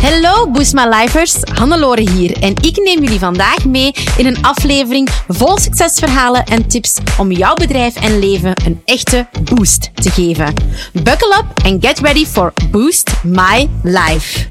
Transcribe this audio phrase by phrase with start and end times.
[0.00, 5.08] Hallo Boost My Lifers, Hannelore hier en ik neem jullie vandaag mee in een aflevering
[5.28, 10.54] vol succesverhalen en tips om jouw bedrijf en leven een echte boost te geven.
[10.92, 14.48] Buckle up and get ready for Boost My Life.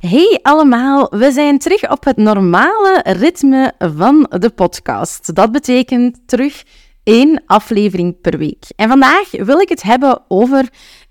[0.00, 5.34] Hey allemaal, we zijn terug op het normale ritme van de podcast.
[5.34, 6.62] Dat betekent terug
[7.02, 8.64] één aflevering per week.
[8.76, 10.68] En vandaag wil ik het hebben over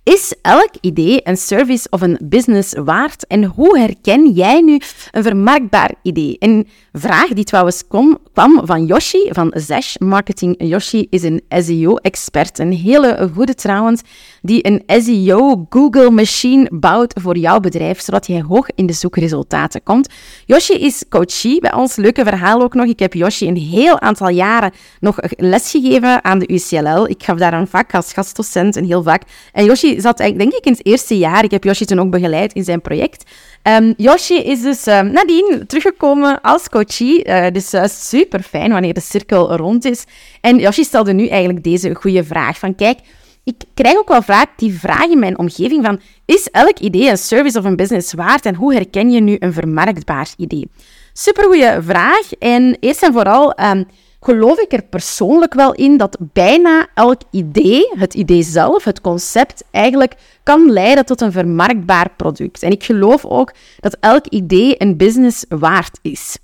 [0.07, 3.27] is elk idee een service of een business waard?
[3.27, 4.79] En hoe herken jij nu
[5.11, 6.35] een vermarktbaar idee?
[6.39, 8.19] Een vraag die trouwens kwam,
[8.63, 10.55] van Yoshi van Zash Marketing.
[10.57, 14.01] Yoshi is een SEO-expert, een hele goede trouwens,
[14.41, 19.83] die een SEO Google Machine bouwt voor jouw bedrijf, zodat jij hoog in de zoekresultaten
[19.83, 20.09] komt.
[20.45, 21.95] Yoshi is coachie bij ons.
[21.95, 22.85] Leuke verhaal ook nog.
[22.85, 27.09] Ik heb Yoshi een heel aantal jaren nog lesgegeven aan de UCLL.
[27.09, 29.21] Ik gaf daar een vak als gastdocent, een heel vak.
[29.51, 31.43] En Yoshi zat eigenlijk, denk ik, in het eerste jaar.
[31.43, 33.31] Ik heb Yoshi toen ook begeleid in zijn project.
[33.63, 37.27] Um, Yoshi is dus um, nadien teruggekomen als coachie.
[37.27, 40.03] Uh, dus uh, super fijn wanneer de cirkel rond is.
[40.41, 42.99] En Yoshi stelde nu eigenlijk deze goede vraag: van kijk,
[43.43, 47.17] ik krijg ook wel vaak die vraag in mijn omgeving van is elk idee een
[47.17, 50.69] service of een business waard en hoe herken je nu een vermarktbaar idee?
[51.13, 52.33] Supergoeie vraag.
[52.39, 53.85] En eerst en vooral um,
[54.19, 59.63] geloof ik er persoonlijk wel in dat bijna elk idee, het idee zelf, het concept,
[59.71, 62.63] eigenlijk kan leiden tot een vermarktbaar product.
[62.63, 66.37] En ik geloof ook dat elk idee een business waard is.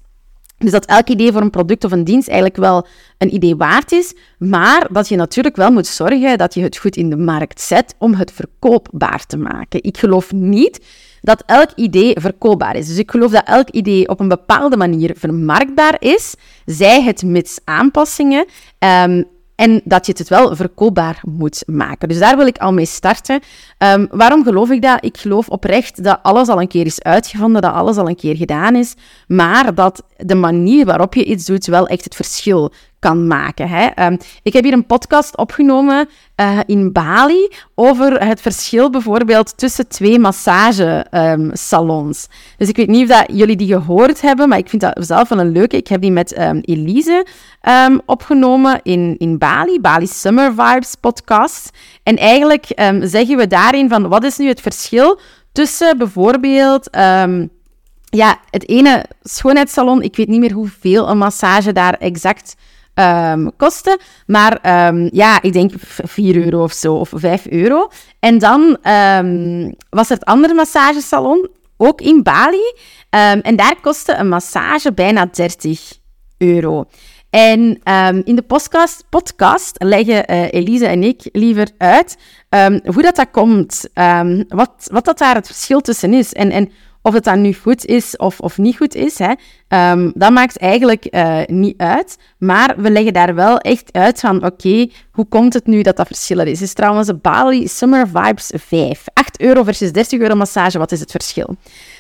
[0.58, 3.92] Dus dat elk idee voor een product of een dienst eigenlijk wel een idee waard
[3.92, 7.62] is, maar dat je natuurlijk wel moet zorgen dat je het goed in de markt
[7.62, 9.84] zet om het verkoopbaar te maken.
[9.84, 10.80] Ik geloof niet
[11.24, 12.88] dat elk idee verkoopbaar is.
[12.88, 16.36] Dus ik geloof dat elk idee op een bepaalde manier vermarktbaar is,
[16.66, 18.46] zij het mits aanpassingen.
[18.80, 22.08] Um, en dat je het wel verkoopbaar moet maken.
[22.08, 23.42] Dus daar wil ik al mee starten.
[23.78, 25.06] Um, waarom geloof ik dat?
[25.06, 28.36] Ik geloof oprecht dat alles al een keer is uitgevonden, dat alles al een keer
[28.36, 28.94] gedaan is,
[29.28, 32.72] maar dat de manier waarop je iets doet wel echt het verschil
[33.04, 33.70] kan maken.
[33.70, 34.06] Hè.
[34.06, 36.10] Um, ik heb hier een podcast opgenomen
[36.42, 42.24] uh, in Bali over het verschil bijvoorbeeld tussen twee massagesalons.
[42.24, 44.98] Um, dus ik weet niet of dat jullie die gehoord hebben, maar ik vind dat
[45.00, 45.78] zelf wel een leuke.
[45.78, 47.26] Ik heb die met um, Elise
[48.06, 51.70] opgenomen in, in Bali, Bali Summer Vibes podcast.
[52.04, 52.66] En eigenlijk
[53.02, 55.20] zeggen we daarin van wat is nu het verschil
[55.52, 56.90] tussen bijvoorbeeld
[58.16, 62.56] ja, het ene schoonheidssalon, ik weet niet meer hoeveel een massage daar exact
[62.96, 63.98] um, kosten.
[64.26, 67.90] Maar um, ja, ik denk 4 euro of zo, of 5 euro.
[68.20, 72.74] En dan um, was er het andere massagesalon, ook in Bali.
[73.42, 75.94] en daar kostte een massage bijna 30
[76.38, 76.86] euro.
[77.30, 77.80] En
[78.24, 82.18] in de podcast, podcast leggen uh, Elise en ik liever uit
[82.84, 83.90] hoe dat, dat komt,
[84.48, 86.72] wat, wat dat daar het verschil tussen is en, en
[87.04, 89.34] of het dan nu goed is of, of niet goed is, hè,
[89.92, 92.18] um, dat maakt eigenlijk uh, niet uit.
[92.38, 96.08] Maar we leggen daar wel echt uit van, oké, hoe komt het nu dat dat
[96.08, 96.60] verschil is?
[96.60, 99.04] Het is trouwens een Bali Summer Vibes 5.
[99.14, 101.56] 8 euro versus 30 euro massage, wat is het verschil?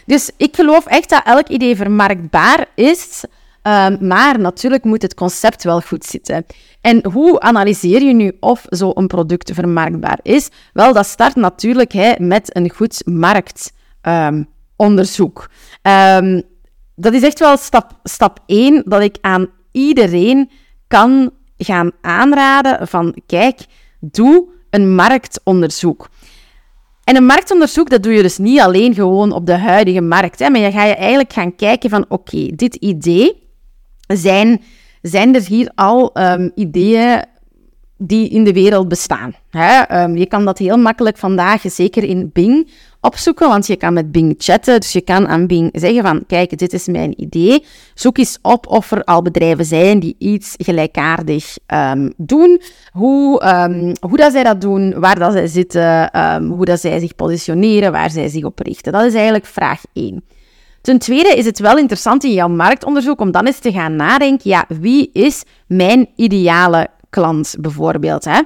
[0.06, 3.24] Dus ik geloof echt dat elk idee vermarktbaar is...
[3.68, 6.46] Um, maar natuurlijk moet het concept wel goed zitten.
[6.82, 10.50] En hoe analyseer je nu of zo'n product vermarktbaar is?
[10.74, 13.74] Wel, dat start natuurlijk hè, met een goed markt.
[14.02, 15.50] Um, onderzoek.
[15.82, 16.42] Um,
[16.96, 20.50] dat is echt wel stap, stap 1 dat ik aan iedereen
[20.88, 23.60] kan gaan aanraden van kijk,
[24.00, 26.10] doe een marktonderzoek.
[27.04, 30.40] En een marktonderzoek, dat doe je dus niet alleen gewoon op de huidige markt.
[30.40, 33.50] Hè, maar je ga je eigenlijk gaan kijken van oké, dit idee,
[34.08, 34.62] zijn,
[35.02, 37.26] zijn er hier al um, ideeën
[37.98, 39.34] die in de wereld bestaan?
[39.50, 40.04] Hè?
[40.04, 42.72] Um, je kan dat heel makkelijk vandaag, zeker in Bing,
[43.04, 44.80] opzoeken, want je kan met Bing chatten.
[44.80, 47.66] Dus je kan aan Bing zeggen van, kijk, dit is mijn idee.
[47.94, 52.62] Zoek eens op of er al bedrijven zijn die iets gelijkaardig um, doen.
[52.92, 57.00] Hoe, um, hoe dat zij dat doen, waar dat zij zitten, um, hoe dat zij
[57.00, 58.92] zich positioneren, waar zij zich op richten.
[58.92, 60.24] Dat is eigenlijk vraag 1.
[60.82, 64.50] Ten tweede is het wel interessant in jouw marktonderzoek om dan eens te gaan nadenken,
[64.50, 68.26] ja, wie is mijn ideale klant bijvoorbeeld?
[68.26, 68.42] Hè?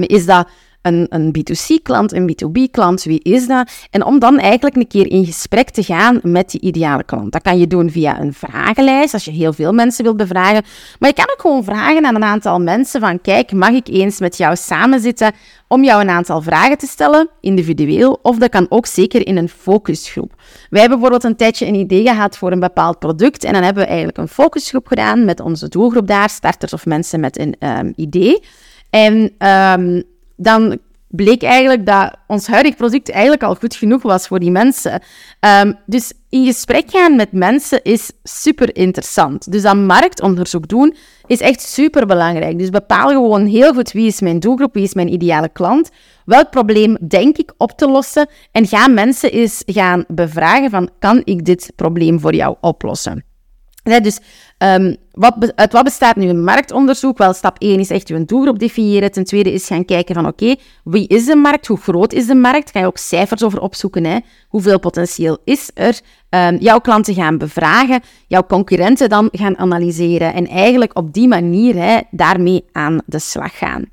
[0.00, 0.48] is dat
[0.88, 3.70] een, een B2C-klant, een B2B-klant, wie is dat?
[3.90, 7.32] En om dan eigenlijk een keer in gesprek te gaan met die ideale klant.
[7.32, 10.64] Dat kan je doen via een vragenlijst, als je heel veel mensen wilt bevragen.
[10.98, 14.20] Maar je kan ook gewoon vragen aan een aantal mensen van, kijk, mag ik eens
[14.20, 15.32] met jou samenzitten
[15.68, 19.48] om jou een aantal vragen te stellen, individueel, of dat kan ook zeker in een
[19.48, 20.32] focusgroep.
[20.70, 23.82] Wij hebben bijvoorbeeld een tijdje een idee gehad voor een bepaald product en dan hebben
[23.82, 27.92] we eigenlijk een focusgroep gedaan met onze doelgroep daar, starters of mensen met een um,
[27.96, 28.42] idee.
[28.90, 30.02] En um,
[30.38, 35.02] dan bleek eigenlijk dat ons huidig product eigenlijk al goed genoeg was voor die mensen.
[35.40, 39.52] Ehm, dus in gesprek gaan met mensen is super interessant.
[39.52, 40.96] Dus dat marktonderzoek doen
[41.26, 42.58] is echt super belangrijk.
[42.58, 45.90] Dus bepaal gewoon heel goed wie is mijn doelgroep, wie is mijn ideale klant,
[46.24, 51.22] welk probleem denk ik op te lossen en ga mensen eens gaan bevragen van kan
[51.24, 53.24] ik dit probleem voor jou oplossen.
[53.82, 54.20] dus
[54.58, 57.18] um, wat, uit wat bestaat nu een marktonderzoek?
[57.18, 59.12] Wel, stap 1 is echt je doelgroep definiëren.
[59.12, 61.66] Ten tweede is gaan kijken van oké, wie is de markt?
[61.66, 62.70] Hoe groot is de markt?
[62.70, 64.04] Ga je ook cijfers over opzoeken.
[64.04, 64.18] Hè?
[64.48, 66.00] Hoeveel potentieel is er?
[66.30, 71.74] Um, jouw klanten gaan bevragen, jouw concurrenten dan gaan analyseren en eigenlijk op die manier
[71.74, 73.84] hè, daarmee aan de slag gaan.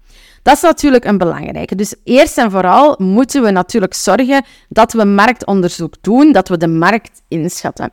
[0.43, 1.75] Dat is natuurlijk een belangrijke.
[1.75, 6.67] Dus eerst en vooral moeten we natuurlijk zorgen dat we marktonderzoek doen, dat we de
[6.67, 7.91] markt inschatten.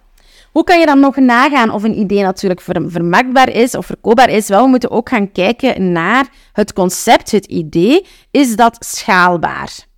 [0.53, 4.49] Hoe kan je dan nog nagaan of een idee natuurlijk vermarktbaar is of verkoopbaar is?
[4.49, 8.07] Wel, we moeten ook gaan kijken naar het concept, het idee.
[8.31, 9.91] Is dat schaalbaar?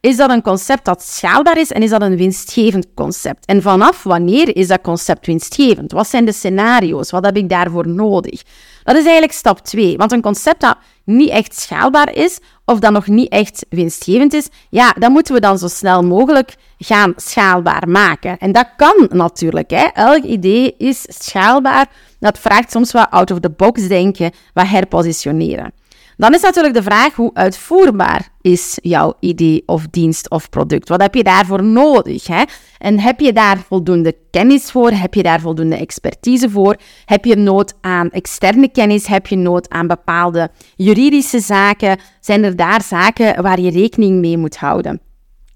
[0.00, 3.46] Is dat een concept dat schaalbaar is en is dat een winstgevend concept?
[3.46, 5.92] En vanaf wanneer is dat concept winstgevend?
[5.92, 7.10] Wat zijn de scenario's?
[7.10, 8.42] Wat heb ik daarvoor nodig?
[8.84, 9.96] Dat is eigenlijk stap 2.
[9.96, 14.48] Want een concept dat niet echt schaalbaar is, of dat nog niet echt winstgevend is,
[14.70, 18.38] ja, dat moeten we dan zo snel mogelijk gaan schaalbaar maken.
[18.38, 19.70] En dat kan natuurlijk.
[19.70, 19.84] Hè.
[19.92, 21.86] Elk idee is schaalbaar.
[22.18, 25.72] Dat vraagt soms wat out of the box denken, wat herpositioneren.
[26.16, 30.88] Dan is natuurlijk de vraag, hoe uitvoerbaar is jouw idee of dienst of product?
[30.88, 32.26] Wat heb je daarvoor nodig?
[32.26, 32.42] Hè?
[32.78, 34.90] En heb je daar voldoende kennis voor?
[34.90, 36.76] Heb je daar voldoende expertise voor?
[37.04, 39.06] Heb je nood aan externe kennis?
[39.06, 41.98] Heb je nood aan bepaalde juridische zaken?
[42.20, 45.00] Zijn er daar zaken waar je rekening mee moet houden?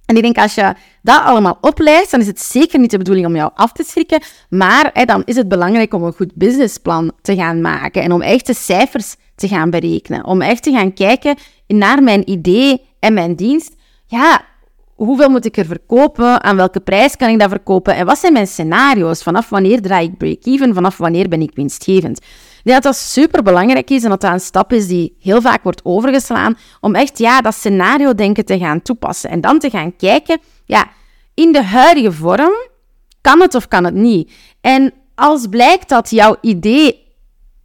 [0.07, 3.27] En ik denk, als je dat allemaal oplijst, dan is het zeker niet de bedoeling
[3.27, 7.13] om jou af te schrikken, maar hè, dan is het belangrijk om een goed businessplan
[7.23, 10.25] te gaan maken en om echte cijfers te gaan berekenen.
[10.25, 11.37] Om echt te gaan kijken
[11.67, 13.77] naar mijn idee en mijn dienst.
[14.07, 14.45] Ja,
[14.95, 16.43] hoeveel moet ik er verkopen?
[16.43, 17.95] Aan welke prijs kan ik dat verkopen?
[17.95, 19.23] En wat zijn mijn scenario's?
[19.23, 20.75] Vanaf wanneer draai ik break-even?
[20.75, 22.19] Vanaf wanneer ben ik winstgevend?
[22.65, 25.63] Ik dat dat super belangrijk is en dat dat een stap is die heel vaak
[25.63, 26.59] wordt overgeslaan.
[26.81, 29.31] Om echt ja, dat scenario-denken te gaan toepassen.
[29.31, 30.87] En dan te gaan kijken, ja,
[31.35, 32.53] in de huidige vorm,
[33.21, 34.33] kan het of kan het niet?
[34.61, 37.07] En als blijkt dat jouw idee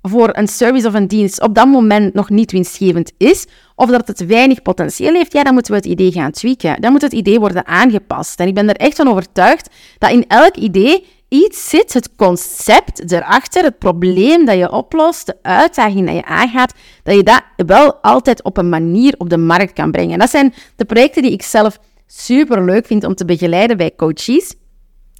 [0.10, 3.46] voor een service of een dienst op dat moment nog niet winstgevend is,
[3.76, 6.82] of dat het weinig potentieel heeft, ja, dan moeten we het idee gaan tweaken.
[6.82, 8.40] Dan moet het idee worden aangepast.
[8.40, 13.12] En ik ben er echt van overtuigd dat in elk idee iets zit, het concept
[13.12, 16.74] erachter, het probleem dat je oplost, de uitdaging dat je aangaat,
[17.04, 20.14] dat je dat wel altijd op een manier op de markt kan brengen.
[20.14, 23.96] En dat zijn de projecten die ik zelf super leuk vind om te begeleiden bij
[23.96, 24.54] coaches.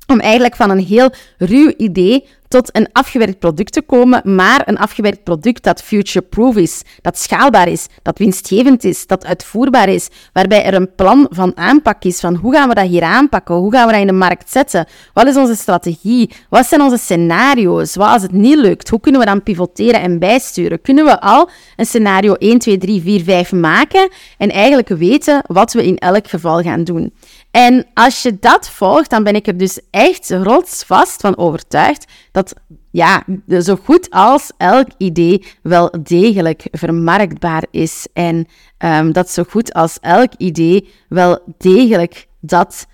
[0.08, 4.78] Om eigenlijk van een heel ruw idee tot een afgewerkt product te komen, maar een
[4.78, 10.66] afgewerkt product dat future-proof is, dat schaalbaar is, dat winstgevend is, dat uitvoerbaar is, waarbij
[10.66, 13.86] er een plan van aanpak is van hoe gaan we dat hier aanpakken, hoe gaan
[13.86, 18.08] we dat in de markt zetten, wat is onze strategie, wat zijn onze scenario's, wat
[18.08, 21.86] als het niet lukt, hoe kunnen we dan pivoteren en bijsturen, kunnen we al een
[21.86, 26.62] scenario 1, 2, 3, 4, 5 maken en eigenlijk weten wat we in elk geval
[26.62, 27.14] gaan doen.
[27.52, 32.43] En als je dat volgt, dan ben ik er dus echt rotsvast van overtuigd dat
[32.92, 33.26] ja,
[33.62, 38.08] zo goed als elk idee wel degelijk vermarktbaar is.
[38.14, 38.48] En
[38.78, 42.88] um, dat zo goed als elk idee wel degelijk dat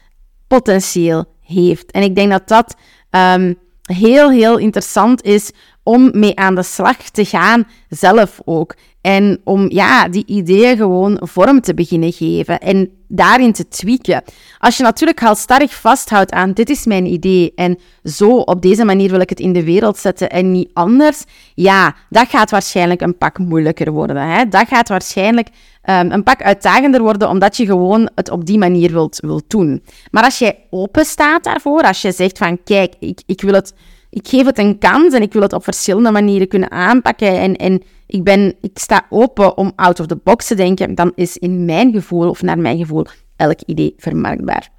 [0.47, 1.91] potentieel heeft.
[1.91, 2.75] En ik denk dat dat
[3.09, 5.51] um, heel, heel interessant is
[5.89, 8.75] om mee aan de slag te gaan, zelf ook.
[9.01, 14.23] En om ja, die ideeën gewoon vorm te beginnen geven en daarin te tweaken.
[14.57, 19.09] Als je natuurlijk halstarrig vasthoudt aan dit is mijn idee en zo op deze manier
[19.09, 21.23] wil ik het in de wereld zetten en niet anders,
[21.55, 24.17] ja, dat gaat waarschijnlijk een pak moeilijker worden.
[24.17, 24.47] Hè?
[24.47, 28.91] Dat gaat waarschijnlijk um, een pak uitdagender worden omdat je gewoon het op die manier
[28.91, 29.83] wilt, wilt doen.
[30.11, 33.73] Maar als jij open staat daarvoor, als je zegt van kijk, ik, ik wil het
[34.09, 37.39] ik geef het een kans en ik wil het op verschillende manieren kunnen aanpakken.
[37.39, 40.95] En, en ik, ben, ik sta open om out of the box te denken.
[40.95, 44.69] Dan is in mijn gevoel, of naar mijn gevoel, elk idee vermarktbaar.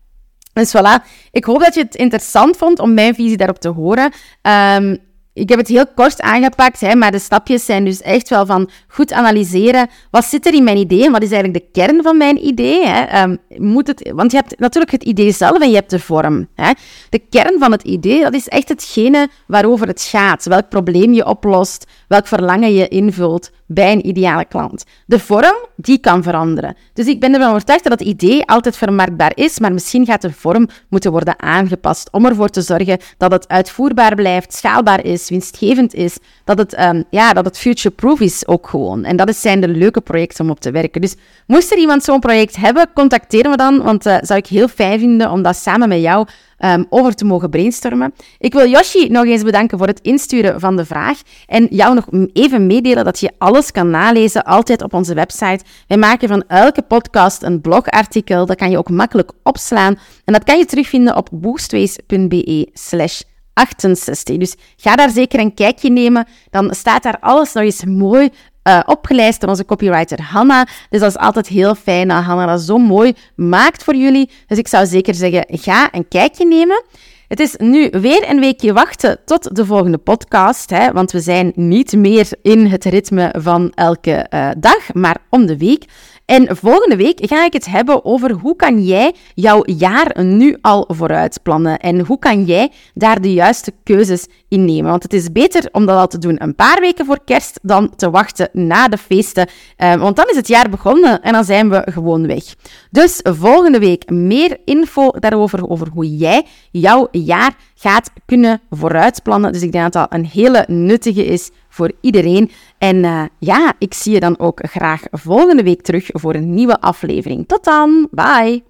[0.53, 4.13] Dus voilà, ik hoop dat je het interessant vond om mijn visie daarop te horen.
[4.43, 4.99] Um,
[5.33, 8.71] ik heb het heel kort aangepakt, hè, maar de stapjes zijn dus echt wel van
[8.89, 9.89] goed analyseren.
[10.11, 11.11] Wat zit er in mijn idee?
[11.11, 12.87] Wat is eigenlijk de kern van mijn idee?
[12.87, 13.23] Hè?
[13.23, 16.49] Um, moet het, want je hebt natuurlijk het idee zelf en je hebt de vorm.
[16.55, 16.71] Hè?
[17.09, 20.45] De kern van het idee, dat is echt hetgene waarover het gaat.
[20.45, 24.85] Welk probleem je oplost, welk verlangen je invult, bij een ideale klant.
[25.07, 26.77] De vorm, die kan veranderen.
[26.93, 30.33] Dus ik ben ervan overtuigd dat het idee altijd vermarktbaar is, maar misschien gaat de
[30.33, 35.95] vorm moeten worden aangepast om ervoor te zorgen dat het uitvoerbaar blijft, schaalbaar is, winstgevend
[35.95, 39.05] is, dat het, um, ja, dat het future-proof is ook gewoon.
[39.05, 41.01] En dat zijn de leuke projecten om op te werken.
[41.01, 41.15] Dus
[41.47, 44.99] moest er iemand zo'n project hebben, contacteer me dan, want uh, zou ik heel fijn
[44.99, 46.27] vinden om dat samen met jou
[46.65, 48.13] um, over te mogen brainstormen.
[48.39, 52.07] Ik wil Yoshi nog eens bedanken voor het insturen van de vraag en jou nog
[52.33, 55.65] even meedelen dat je alles kan nalezen, altijd op onze website.
[55.87, 60.45] Wij maken van elke podcast een blogartikel, dat kan je ook makkelijk opslaan en dat
[60.45, 63.21] kan je terugvinden op boostways.be slash
[63.61, 64.37] 68.
[64.37, 66.27] Dus ga daar zeker een kijkje nemen.
[66.51, 68.31] Dan staat daar alles nog eens mooi
[68.69, 70.67] uh, opgelijst door onze copywriter Hanna.
[70.91, 74.31] Dus dat is altijd heel fijn dat Hanna dat zo mooi maakt voor jullie.
[74.47, 76.85] Dus ik zou zeker zeggen, ga een kijkje nemen.
[77.29, 81.53] Het is nu weer een weekje wachten tot de volgende podcast, hè, want we zijn
[81.55, 85.85] niet meer in het ritme van elke uh, dag, maar om de week.
[86.31, 90.85] En volgende week ga ik het hebben over hoe kan jij jouw jaar nu al
[90.89, 94.91] vooruit plannen en hoe kan jij daar de juiste keuzes in nemen.
[94.91, 97.97] Want het is beter om dat al te doen een paar weken voor kerst dan
[97.97, 101.71] te wachten na de feesten, eh, want dan is het jaar begonnen en dan zijn
[101.71, 102.45] we gewoon weg.
[102.91, 109.53] Dus volgende week meer info daarover, over hoe jij jouw jaar gaat kunnen vooruitplannen.
[109.53, 112.51] Dus ik denk dat dat een hele nuttige is voor iedereen.
[112.79, 116.81] En uh, ja, ik zie je dan ook graag volgende week terug voor een nieuwe
[116.81, 117.49] aflevering.
[117.49, 118.70] Tot dan, bye!